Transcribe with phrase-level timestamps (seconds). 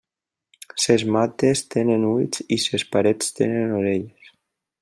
[0.83, 4.37] Ses mates tenen ulls i ses parets tenen orelles.